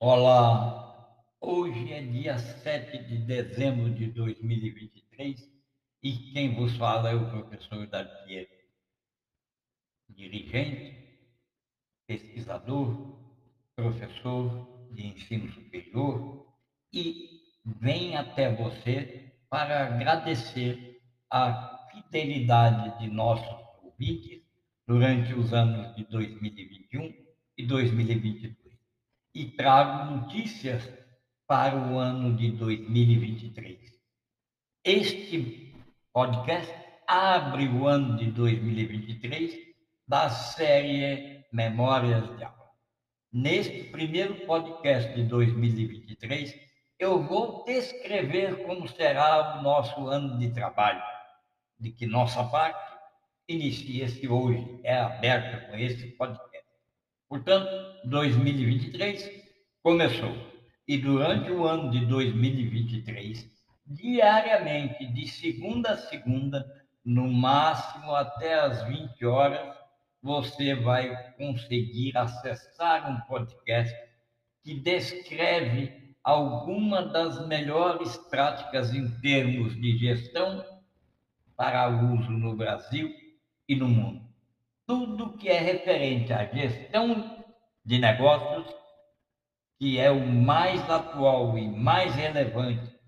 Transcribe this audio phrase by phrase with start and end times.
[0.00, 5.50] Olá, hoje é dia 7 de dezembro de 2023
[6.04, 8.48] e quem vos fala é o professor Dalpiero,
[10.08, 10.96] dirigente,
[12.06, 13.18] pesquisador,
[13.74, 16.46] professor de ensino superior
[16.92, 24.44] e vem até você para agradecer a fidelidade de nossos ouvintes
[24.86, 27.12] durante os anos de 2021
[27.56, 28.57] e 2022
[29.38, 30.82] e trago notícias
[31.46, 33.78] para o ano de 2023.
[34.84, 35.72] Este
[36.12, 36.74] podcast
[37.06, 39.56] abre o ano de 2023
[40.08, 42.72] da série Memórias de Aula.
[43.32, 46.56] Neste primeiro podcast de 2023,
[46.98, 51.00] eu vou descrever como será o nosso ano de trabalho,
[51.78, 52.92] de que nossa parte
[53.46, 56.57] inicia-se hoje, é aberta com esse podcast.
[57.28, 57.68] Portanto,
[58.08, 59.30] 2023
[59.82, 60.34] começou.
[60.86, 63.46] E durante o ano de 2023,
[63.86, 66.64] diariamente, de segunda a segunda,
[67.04, 69.76] no máximo até às 20 horas,
[70.22, 73.94] você vai conseguir acessar um podcast
[74.62, 80.64] que descreve alguma das melhores práticas em termos de gestão
[81.54, 83.12] para uso no Brasil
[83.68, 84.27] e no mundo
[84.88, 87.46] tudo que é referente à gestão
[87.84, 88.74] de negócios,
[89.78, 92.98] que é o mais atual e mais relevante,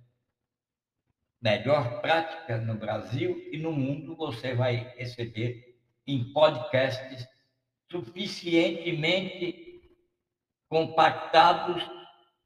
[1.40, 7.26] melhor prática no Brasil e no mundo, você vai receber em podcasts
[7.90, 9.80] suficientemente
[10.68, 11.82] compactados,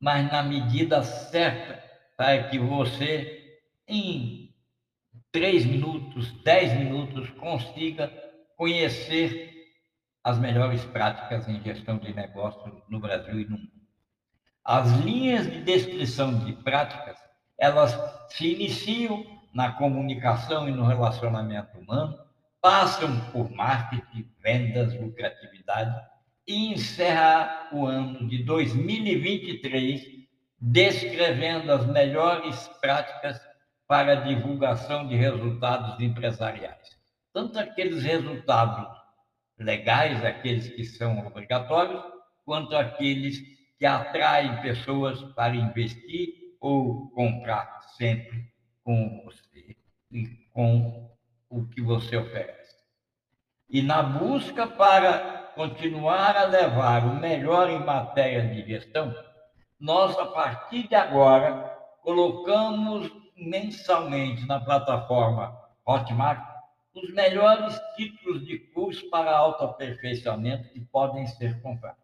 [0.00, 1.82] mas na medida certa,
[2.16, 4.54] para que você, em
[5.32, 8.22] três minutos, dez minutos, consiga
[8.56, 9.52] conhecer
[10.22, 13.70] as melhores práticas em gestão de negócios no Brasil e no mundo.
[14.64, 17.19] As linhas de descrição de práticas,
[17.58, 17.94] elas
[18.30, 22.19] se iniciam na comunicação e no relacionamento humano,
[22.62, 25.94] passam por marketing, vendas, lucratividade
[26.47, 30.03] e encerra o ano de 2023
[30.59, 33.38] descrevendo as melhores práticas
[33.86, 37.03] para divulgação de resultados empresariais
[37.34, 38.87] tanto aqueles resultados
[39.59, 42.00] legais, aqueles que são obrigatórios,
[42.45, 43.41] quanto aqueles
[43.77, 46.28] que atraem pessoas para investir
[46.61, 48.53] ou comprar sempre
[48.84, 49.77] com você
[50.12, 51.11] e com
[51.50, 52.77] o que você oferece.
[53.69, 59.12] E na busca para continuar a levar o melhor em matéria de gestão,
[59.81, 66.53] nós, a partir de agora, colocamos mensalmente na plataforma Hotmart
[66.94, 72.03] os melhores títulos de curso para autoaperfeiçoamento que podem ser comprados.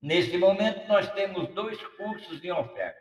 [0.00, 3.00] Neste momento, nós temos dois cursos em oferta.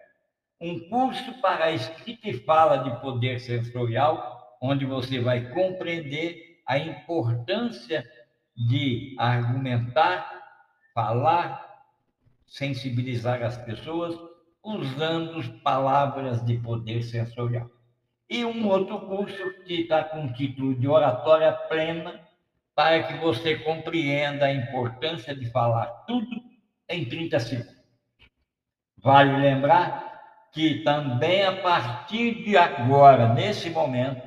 [0.59, 6.77] Um curso para a escrita e fala de poder sensorial, onde você vai compreender a
[6.77, 8.07] importância
[8.55, 10.29] de argumentar,
[10.93, 11.65] falar,
[12.45, 14.15] sensibilizar as pessoas
[14.63, 17.71] usando palavras de poder sensorial
[18.31, 22.17] e um outro curso que está com o título de Oratória Plena,
[22.73, 26.41] para que você compreenda a importância de falar tudo
[26.87, 27.75] em 30 segundos.
[28.97, 34.25] Vale lembrar que também a partir de agora, nesse momento,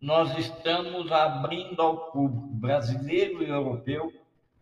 [0.00, 4.12] nós estamos abrindo ao público brasileiro e europeu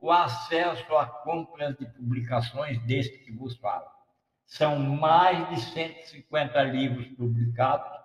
[0.03, 3.87] o acesso a compras de publicações deste que vos falo.
[4.45, 8.02] São mais de 150 livros publicados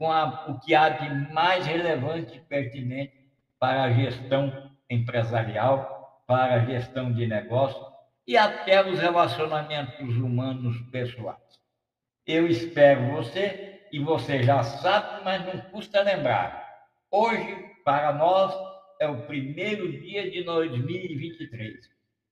[0.00, 3.12] com a, o que há de mais relevante e pertinente
[3.58, 7.84] para a gestão empresarial, para a gestão de negócio
[8.26, 11.60] e até os relacionamentos humanos pessoais.
[12.26, 16.86] Eu espero você e você já sabe, mas não custa lembrar.
[17.10, 18.54] Hoje, para nós,
[18.98, 21.76] é o primeiro dia de 2023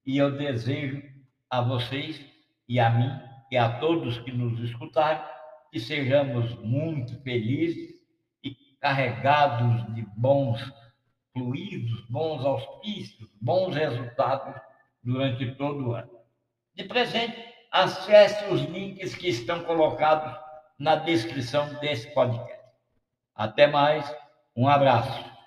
[0.07, 1.03] e eu desejo
[1.47, 2.19] a vocês
[2.67, 3.11] e a mim
[3.51, 5.23] e a todos que nos escutaram
[5.71, 7.95] que sejamos muito felizes
[8.43, 10.61] e carregados de bons
[11.33, 14.59] fluidos, bons auspícios, bons resultados
[15.03, 16.11] durante todo o ano.
[16.75, 17.37] De presente,
[17.71, 20.37] acesse os links que estão colocados
[20.77, 22.59] na descrição desse podcast.
[23.35, 24.13] Até mais,
[24.55, 25.38] um abraço.